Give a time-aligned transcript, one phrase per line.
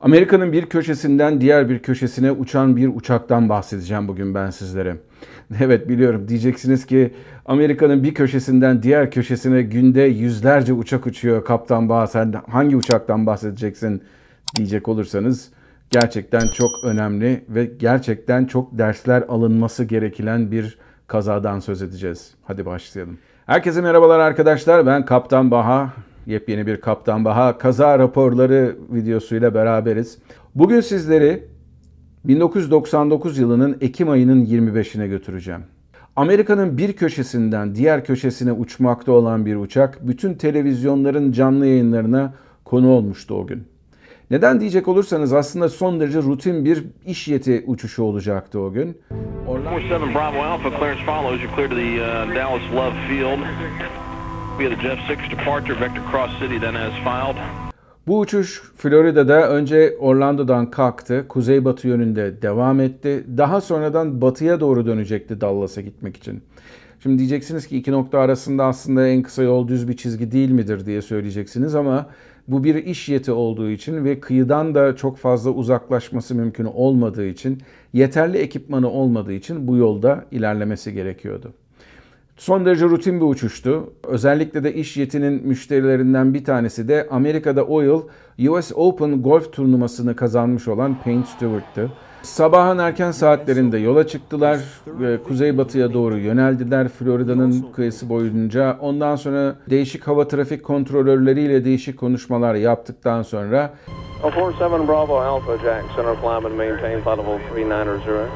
[0.00, 4.96] Amerika'nın bir köşesinden diğer bir köşesine uçan bir uçaktan bahsedeceğim bugün ben sizlere.
[5.60, 7.14] Evet biliyorum diyeceksiniz ki
[7.46, 14.02] Amerika'nın bir köşesinden diğer köşesine günde yüzlerce uçak uçuyor Kaptan Bağ sen hangi uçaktan bahsedeceksin
[14.56, 15.50] diyecek olursanız
[15.90, 22.34] gerçekten çok önemli ve gerçekten çok dersler alınması gereken bir kazadan söz edeceğiz.
[22.44, 23.18] Hadi başlayalım.
[23.46, 25.92] Herkese merhabalar arkadaşlar ben Kaptan Baha.
[26.28, 30.18] Yepyeni bir Kaptan Baha kaza raporları videosuyla beraberiz.
[30.54, 31.44] Bugün sizleri
[32.24, 35.60] 1999 yılının Ekim ayının 25'ine götüreceğim.
[36.16, 43.34] Amerika'nın bir köşesinden diğer köşesine uçmakta olan bir uçak bütün televizyonların canlı yayınlarına konu olmuştu
[43.34, 43.64] o gün.
[44.30, 48.98] Neden diyecek olursanız aslında son derece rutin bir iş yeti uçuşu olacaktı o gün.
[49.46, 49.70] Orlando...
[58.06, 63.24] Bu uçuş Florida'da önce Orlando'dan kalktı, kuzeybatı yönünde devam etti.
[63.36, 66.42] Daha sonradan batıya doğru dönecekti Dallas'a gitmek için.
[67.02, 70.86] Şimdi diyeceksiniz ki iki nokta arasında aslında en kısa yol düz bir çizgi değil midir
[70.86, 72.06] diye söyleyeceksiniz ama
[72.48, 77.62] bu bir iş yeti olduğu için ve kıyıdan da çok fazla uzaklaşması mümkün olmadığı için,
[77.92, 81.52] yeterli ekipmanı olmadığı için bu yolda ilerlemesi gerekiyordu.
[82.38, 83.92] Son derece rutin bir uçuştu.
[84.08, 88.02] Özellikle de iş yetinin müşterilerinden bir tanesi de Amerika'da o yıl
[88.48, 91.90] US Open golf turnuvasını kazanmış olan Payne Stewart'tı.
[92.22, 98.76] Sabahın erken saatlerinde yola çıktılar ve kuzeybatıya doğru yöneldiler Florida'nın kıyısı boyunca.
[98.80, 103.74] Ondan sonra değişik hava trafik kontrolörleriyle değişik konuşmalar yaptıktan sonra
[104.22, 108.26] 47 Bravo Alpha Jack, center climb and maintain flight level 390.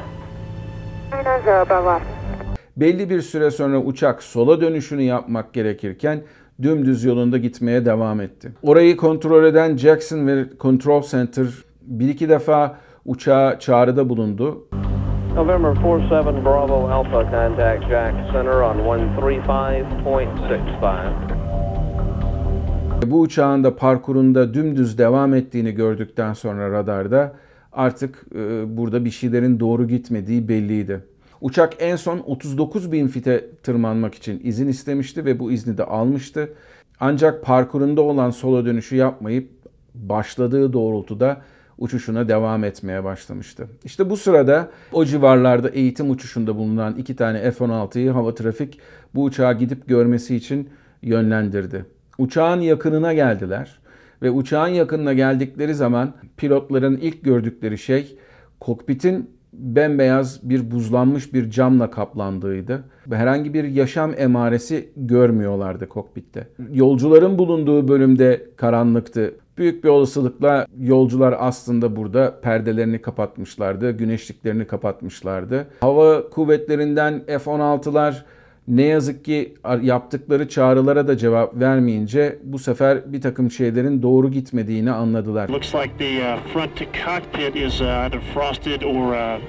[1.19, 1.99] 390 Bravo.
[2.77, 6.21] Belli bir süre sonra uçak sola dönüşünü yapmak gerekirken
[6.61, 8.51] dümdüz yolunda gitmeye devam etti.
[8.63, 11.45] Orayı kontrol eden Jackson ve Control Center
[11.81, 14.67] bir iki defa uçağa çağrıda bulundu.
[15.35, 21.07] November 47 Bravo Alpha, contact Jack Center on 135.65.
[23.07, 27.33] Bu uçağın da parkurunda dümdüz devam ettiğini gördükten sonra radarda
[27.71, 31.03] artık e, burada bir şeylerin doğru gitmediği belliydi.
[31.43, 36.53] Uçak en son 39 bin fite tırmanmak için izin istemişti ve bu izni de almıştı.
[36.99, 39.49] Ancak parkurunda olan sola dönüşü yapmayıp
[39.95, 41.41] başladığı doğrultuda
[41.77, 43.67] uçuşuna devam etmeye başlamıştı.
[43.83, 48.79] İşte bu sırada o civarlarda eğitim uçuşunda bulunan iki tane F-16'yı hava trafik
[49.15, 50.69] bu uçağı gidip görmesi için
[51.01, 51.85] yönlendirdi.
[52.17, 53.79] Uçağın yakınına geldiler
[54.21, 58.17] ve uçağın yakınına geldikleri zaman pilotların ilk gördükleri şey
[58.59, 62.83] kokpitin bembeyaz bir buzlanmış bir camla kaplandığıydı.
[63.11, 66.47] Herhangi bir yaşam emaresi görmüyorlardı kokpitte.
[66.71, 69.35] Yolcuların bulunduğu bölümde karanlıktı.
[69.57, 75.67] Büyük bir olasılıkla yolcular aslında burada perdelerini kapatmışlardı, güneşliklerini kapatmışlardı.
[75.79, 78.15] Hava kuvvetlerinden F-16'lar
[78.67, 84.91] ne yazık ki yaptıkları çağrılara da cevap vermeyince bu sefer bir takım şeylerin doğru gitmediğini
[84.91, 85.49] anladılar.
[85.49, 89.41] Looks like the uh, front cockpit is uh, either frosted or uh,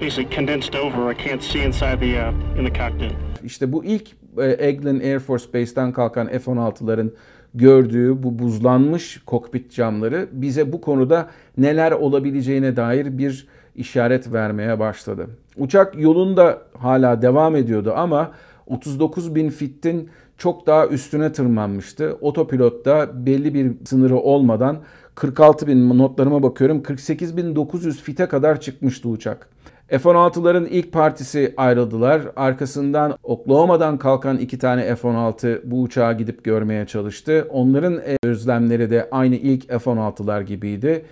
[0.00, 1.12] basically condensed over.
[1.12, 3.12] I can't see inside the uh, in the cockpit.
[3.44, 7.10] İşte bu ilk e, Eglin Air Force Base'ten kalkan F-16'ların
[7.54, 15.26] gördüğü bu buzlanmış kokpit camları bize bu konuda neler olabileceğine dair bir işaret vermeye başladı.
[15.56, 18.30] Uçak yolunda hala devam ediyordu ama
[18.66, 22.16] 39 bin fitin çok daha üstüne tırmanmıştı.
[22.20, 24.78] Otopilotta belli bir sınırı olmadan
[25.14, 29.48] 46 bin notlarıma bakıyorum 48.900 fite kadar çıkmıştı uçak.
[29.88, 32.22] F-16'ların ilk partisi ayrıldılar.
[32.36, 37.48] Arkasından Oklahoma'dan kalkan iki tane F-16 bu uçağa gidip görmeye çalıştı.
[37.50, 41.04] Onların özlemleri de aynı ilk F-16'lar gibiydi.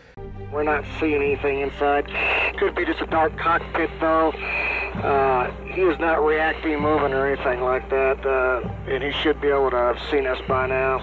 [0.53, 2.07] We're not seeing anything inside.
[2.59, 4.31] Could be just a dark cockpit, though.
[4.31, 9.49] Uh, he is not reacting, moving, or anything like that, uh, and he should be
[9.49, 10.99] able to have seen us by now.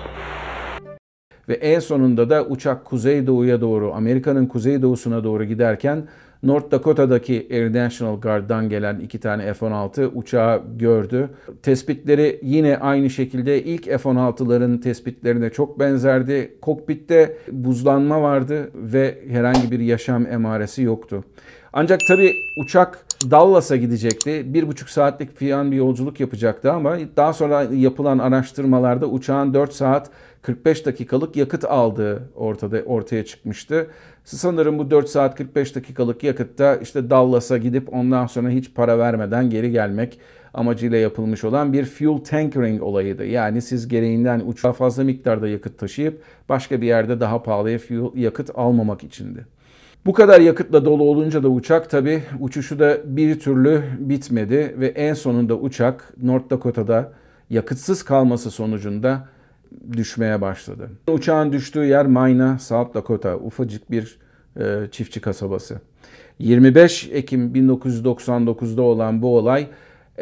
[1.50, 6.08] Ve en sonunda da uçak kuzeydoğuya doğru, Amerika'nın kuzeydoğusuna doğru giderken
[6.44, 11.30] North Dakota'daki Air National Guard'dan gelen iki tane F-16 uçağı gördü.
[11.64, 16.58] Tespitleri yine aynı şekilde ilk F-16'ların tespitlerine çok benzerdi.
[16.62, 21.24] Kokpitte buzlanma vardı ve herhangi bir yaşam emaresi yoktu.
[21.74, 22.32] Ancak tabii
[22.66, 24.54] uçak Dallas'a gidecekti.
[24.54, 30.10] Bir buçuk saatlik fiyan bir yolculuk yapacaktı ama daha sonra yapılan araştırmalarda uçağın 4 saat
[30.42, 33.88] 45 dakikalık yakıt aldığı ortada ortaya çıkmıştı.
[34.24, 39.50] Sanırım bu 4 saat 45 dakikalık yakıtta işte Dallas'a gidip ondan sonra hiç para vermeden
[39.50, 40.20] geri gelmek
[40.54, 43.26] amacıyla yapılmış olan bir fuel tankering olayıydı.
[43.26, 48.50] Yani siz gereğinden uçağa fazla miktarda yakıt taşıyıp başka bir yerde daha pahalıya fuel yakıt
[48.56, 49.46] almamak içindi.
[50.06, 55.14] Bu kadar yakıtla dolu olunca da uçak tabi uçuşu da bir türlü bitmedi ve en
[55.14, 57.12] sonunda uçak North Dakota'da
[57.50, 59.28] yakıtsız kalması sonucunda
[59.94, 60.90] düşmeye başladı.
[61.08, 64.18] Uçağın düştüğü yer Mina, South Dakota, ufacık bir
[64.60, 65.82] e, çiftçi kasabası.
[66.40, 69.68] 25 Ekim 1999'da olan bu olay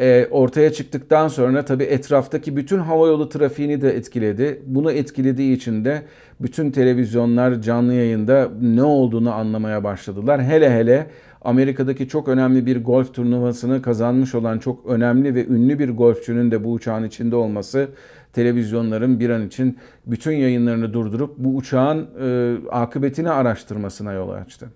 [0.00, 4.62] e, ortaya çıktıktan sonra tabii etraftaki bütün havayolu trafiğini de etkiledi.
[4.66, 6.02] Bunu etkilediği için de
[6.40, 10.42] bütün televizyonlar canlı yayında ne olduğunu anlamaya başladılar.
[10.42, 11.06] Hele hele
[11.42, 16.64] Amerika'daki çok önemli bir golf turnuvasını kazanmış olan çok önemli ve ünlü bir golfçünün de
[16.64, 17.88] bu uçağın içinde olması
[18.32, 24.68] televizyonların bir an için bütün yayınlarını durdurup bu uçağın e, akıbetini araştırmasına yol açtı.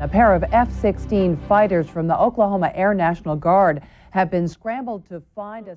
[0.00, 0.42] A pair of
[0.82, 3.78] F-16 fighters from the Oklahoma Air National Guard
[4.14, 5.76] have been scrambled to find a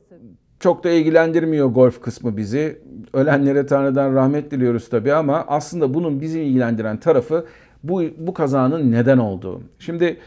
[0.59, 2.81] çok da ilgilendirmiyor golf kısmı bizi.
[3.13, 7.45] Ölenlere Tanrı'dan rahmet diliyoruz tabii ama aslında bunun bizi ilgilendiren tarafı
[7.83, 9.61] bu, bu kazanın neden olduğu.
[9.79, 10.17] Şimdi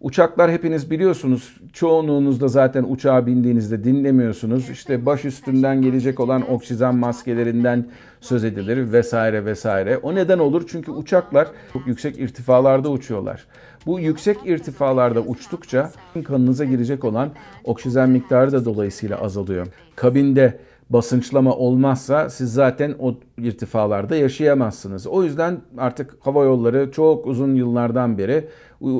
[0.00, 1.56] uçaklar hepiniz biliyorsunuz.
[1.72, 4.70] Çoğunluğunuz da zaten uçağa bindiğinizde dinlemiyorsunuz.
[4.70, 7.86] İşte baş üstünden gelecek olan oksijen maskelerinden
[8.20, 9.96] söz edilir vesaire vesaire.
[9.96, 10.64] O neden olur?
[10.68, 13.44] Çünkü uçaklar çok yüksek irtifalarda uçuyorlar.
[13.86, 15.90] Bu yüksek irtifalarda uçtukça
[16.24, 17.30] kanınıza girecek olan
[17.64, 19.66] oksijen miktarı da dolayısıyla azalıyor.
[19.96, 20.58] Kabinde
[20.90, 25.06] basınçlama olmazsa siz zaten o irtifalarda yaşayamazsınız.
[25.06, 28.48] O yüzden artık hava yolları çok uzun yıllardan beri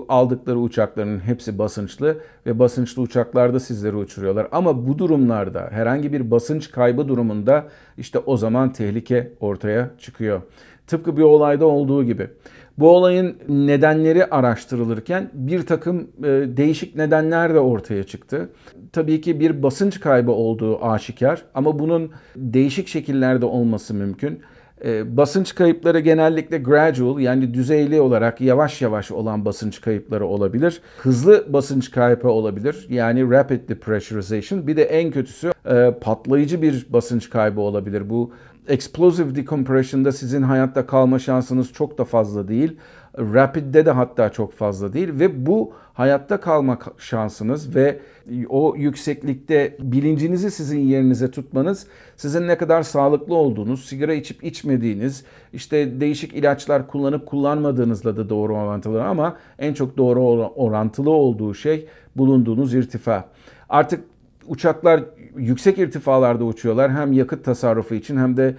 [0.09, 2.17] aldıkları uçakların hepsi basınçlı
[2.47, 4.49] ve basınçlı uçaklarda sizleri uçuruyorlar.
[4.53, 7.65] Ama bu durumlarda herhangi bir basınç kaybı durumunda
[7.99, 10.43] işte o zaman tehlike ortaya çıkıyor.
[10.87, 12.31] Tıpkı bir olayda olduğu gibi.
[12.79, 16.25] Bu olayın nedenleri araştırılırken bir takım e,
[16.57, 18.51] değişik nedenler de ortaya çıktı.
[18.93, 24.41] Tabii ki bir basınç kaybı olduğu aşikar ama bunun değişik şekillerde olması mümkün.
[24.87, 30.81] E, basınç kayıpları genellikle gradual yani düzeyli olarak yavaş yavaş olan basınç kayıpları olabilir.
[30.99, 34.67] Hızlı basınç kaybı olabilir yani rapid depressurization.
[34.67, 38.11] Bir de en kötüsü e, patlayıcı bir basınç kaybı olabilir.
[38.11, 38.33] Bu
[38.69, 42.77] explosive decompression'da sizin hayatta kalma şansınız çok da fazla değil.
[43.19, 48.01] Rapid'de de hatta çok fazla değil ve bu hayatta kalma şansınız ve
[48.49, 51.87] o yükseklikte bilincinizi sizin yerinize tutmanız
[52.17, 58.57] sizin ne kadar sağlıklı olduğunuz, sigara içip içmediğiniz, işte değişik ilaçlar kullanıp kullanmadığınızla da doğru
[58.57, 61.87] orantılı ama en çok doğru orantılı olduğu şey
[62.17, 63.29] bulunduğunuz irtifa.
[63.69, 64.05] Artık
[64.47, 65.05] uçaklar
[65.37, 66.93] yüksek irtifalarda uçuyorlar.
[66.93, 68.57] Hem yakıt tasarrufu için hem de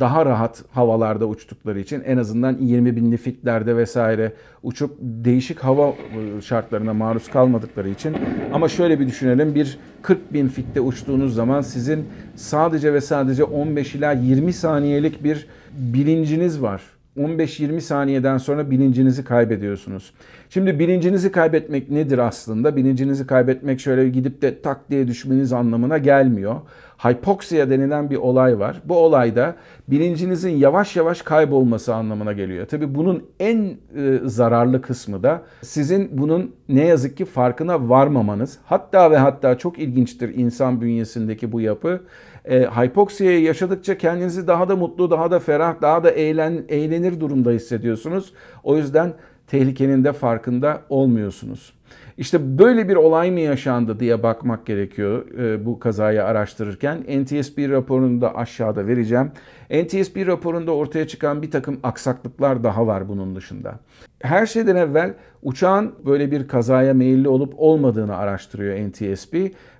[0.00, 4.32] daha rahat havalarda uçtukları için en azından 20 binli fitlerde vesaire
[4.62, 8.16] uçup değişik hava e, şartlarına maruz kalmadıkları için.
[8.52, 12.06] Ama şöyle bir düşünelim bir 40 bin fitte uçtuğunuz zaman sizin
[12.36, 16.82] sadece ve sadece 15 ila 20 saniyelik bir bilinciniz var.
[17.20, 20.12] 15-20 saniyeden sonra bilincinizi kaybediyorsunuz.
[20.50, 22.76] Şimdi bilincinizi kaybetmek nedir aslında?
[22.76, 26.56] Bilincinizi kaybetmek şöyle gidip de tak diye düşmeniz anlamına gelmiyor.
[26.98, 28.80] Hypoksiya denilen bir olay var.
[28.84, 29.56] Bu olayda
[29.88, 32.66] bilincinizin yavaş yavaş kaybolması anlamına geliyor.
[32.66, 33.56] Tabi bunun en
[33.96, 38.58] e, zararlı kısmı da sizin bunun ne yazık ki farkına varmamanız.
[38.64, 42.00] Hatta ve hatta çok ilginçtir insan bünyesindeki bu yapı.
[42.44, 47.50] E, hipoksiyayı yaşadıkça kendinizi daha da mutlu, daha da ferah, daha da eğlen, eğlenir durumda
[47.50, 48.32] hissediyorsunuz.
[48.64, 49.12] O yüzden
[49.46, 51.72] tehlikenin de farkında olmuyorsunuz.
[52.18, 56.98] İşte böyle bir olay mı yaşandı diye bakmak gerekiyor e, bu kazayı araştırırken.
[56.98, 59.32] NTSB raporunu da aşağıda vereceğim.
[59.70, 63.78] NTSB raporunda ortaya çıkan bir takım aksaklıklar daha var bunun dışında.
[64.22, 69.34] Her şeyden evvel uçağın böyle bir kazaya meyilli olup olmadığını araştırıyor NTSB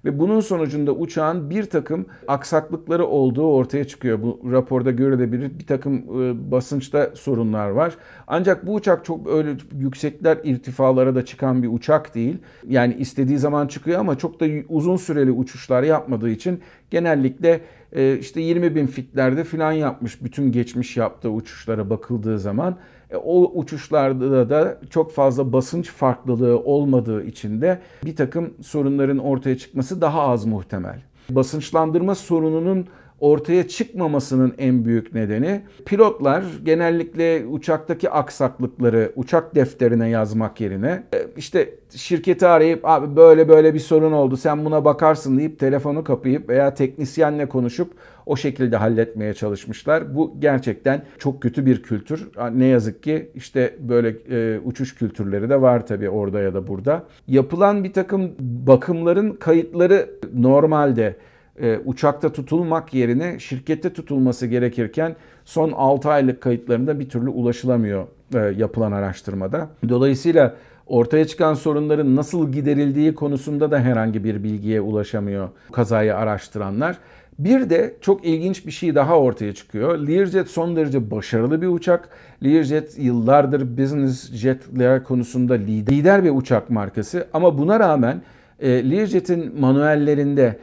[0.05, 4.23] ve bunun sonucunda uçağın bir takım aksaklıkları olduğu ortaya çıkıyor.
[4.23, 7.95] Bu raporda görülebilir bir takım e, basınçta sorunlar var.
[8.27, 12.39] Ancak bu uçak çok öyle yüksekler irtifalara da çıkan bir uçak değil.
[12.69, 17.61] Yani istediği zaman çıkıyor ama çok da uzun süreli uçuşlar yapmadığı için genellikle
[17.93, 22.77] e, işte 20 bin fitlerde falan yapmış bütün geçmiş yaptığı uçuşlara bakıldığı zaman.
[23.11, 29.59] E, o uçuşlarda da çok fazla basınç farklılığı olmadığı için de bir takım sorunların ortaya
[29.59, 31.03] çıkması daha az muhtemel.
[31.31, 32.87] Basınçlandırma sorununun
[33.21, 41.75] ortaya çıkmamasının en büyük nedeni pilotlar genellikle uçaktaki aksaklıkları uçak defterine yazmak yerine e, işte
[41.91, 46.75] şirketi arayıp abi böyle böyle bir sorun oldu sen buna bakarsın deyip telefonu kapayıp veya
[46.75, 47.93] teknisyenle konuşup
[48.27, 50.15] o şekilde halletmeye çalışmışlar.
[50.15, 52.29] Bu gerçekten çok kötü bir kültür.
[52.55, 57.05] Ne yazık ki işte böyle e, uçuş kültürleri de var tabii orada ya da burada.
[57.29, 61.17] Yapılan bir takım bakımların kayıtları normalde
[61.63, 68.39] e, uçakta tutulmak yerine şirkette tutulması gerekirken son 6 aylık kayıtlarında bir türlü ulaşılamıyor e,
[68.39, 69.69] yapılan araştırmada.
[69.89, 70.55] Dolayısıyla
[70.87, 76.97] ortaya çıkan sorunların nasıl giderildiği konusunda da herhangi bir bilgiye ulaşamıyor kazayı araştıranlar.
[77.39, 79.99] Bir de çok ilginç bir şey daha ortaya çıkıyor.
[79.99, 82.09] Learjet son derece başarılı bir uçak.
[82.45, 87.27] Learjet yıllardır business jetler konusunda lider bir uçak markası.
[87.33, 88.23] Ama buna rağmen
[88.61, 90.59] e, Learjet'in manuellerinde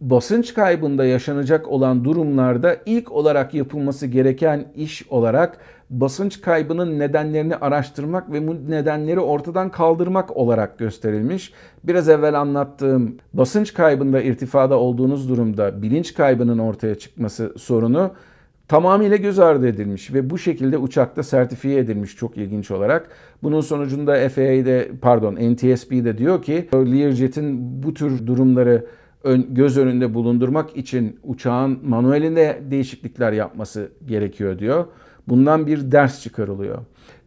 [0.00, 5.58] basınç kaybında yaşanacak olan durumlarda ilk olarak yapılması gereken iş olarak
[5.90, 11.52] basınç kaybının nedenlerini araştırmak ve bu nedenleri ortadan kaldırmak olarak gösterilmiş.
[11.84, 18.10] Biraz evvel anlattığım basınç kaybında irtifada olduğunuz durumda bilinç kaybının ortaya çıkması sorunu
[18.68, 23.08] tamamıyla göz ardı edilmiş ve bu şekilde uçakta sertifiye edilmiş çok ilginç olarak.
[23.42, 28.86] Bunun sonucunda FAA'de pardon NTSB de diyor ki Learjet'in bu tür durumları
[29.48, 34.84] göz önünde bulundurmak için uçağın manuelinde değişiklikler yapması gerekiyor diyor.
[35.28, 36.78] Bundan bir ders çıkarılıyor.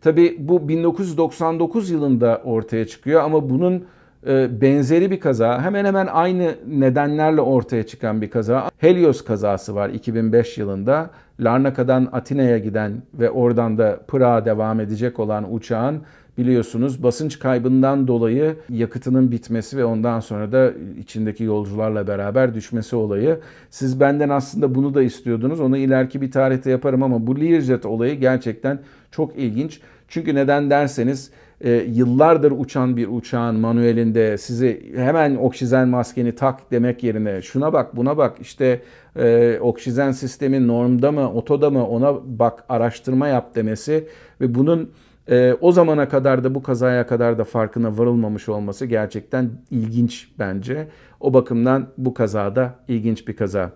[0.01, 3.85] Tabi bu 1999 yılında ortaya çıkıyor ama bunun
[4.27, 8.69] e, benzeri bir kaza hemen hemen aynı nedenlerle ortaya çıkan bir kaza.
[8.77, 11.09] Helios kazası var 2005 yılında.
[11.39, 16.01] Larnaka'dan Atina'ya giden ve oradan da Pırağa devam edecek olan uçağın
[16.37, 23.39] biliyorsunuz basınç kaybından dolayı yakıtının bitmesi ve ondan sonra da içindeki yolcularla beraber düşmesi olayı.
[23.69, 25.59] Siz benden aslında bunu da istiyordunuz.
[25.59, 28.79] Onu ileriki bir tarihte yaparım ama bu Learjet olayı gerçekten
[29.11, 29.79] çok ilginç.
[30.07, 37.03] Çünkü neden derseniz e, yıllardır uçan bir uçağın manuelinde sizi hemen oksijen maskeni tak demek
[37.03, 38.81] yerine şuna bak buna bak işte
[39.15, 44.07] e, oksijen sistemi normda mı otoda mı ona bak araştırma yap demesi
[44.41, 44.89] ve bunun
[45.29, 50.87] e, o zamana kadar da bu kazaya kadar da farkına varılmamış olması gerçekten ilginç bence.
[51.19, 53.71] O bakımdan bu kazada ilginç bir kaza.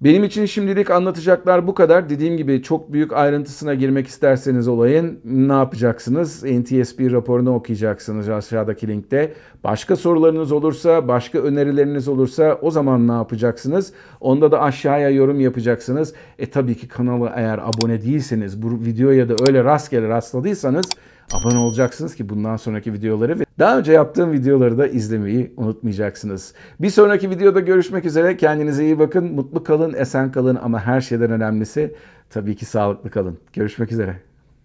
[0.00, 2.08] Benim için şimdilik anlatacaklar bu kadar.
[2.08, 6.44] Dediğim gibi çok büyük ayrıntısına girmek isterseniz olayın ne yapacaksınız?
[6.44, 9.34] NTSB raporunu okuyacaksınız aşağıdaki linkte.
[9.64, 13.92] Başka sorularınız olursa, başka önerileriniz olursa o zaman ne yapacaksınız?
[14.20, 16.14] Onda da aşağıya yorum yapacaksınız.
[16.38, 20.86] E tabii ki kanala eğer abone değilseniz, bu videoya da öyle rastgele rastladıysanız
[21.32, 26.54] abone olacaksınız ki bundan sonraki videoları ve daha önce yaptığım videoları da izlemeyi unutmayacaksınız.
[26.80, 28.36] Bir sonraki videoda görüşmek üzere.
[28.36, 29.34] Kendinize iyi bakın.
[29.34, 31.94] Mutlu kalın, esen kalın ama her şeyden önemlisi
[32.30, 33.38] tabii ki sağlıklı kalın.
[33.52, 34.27] Görüşmek üzere.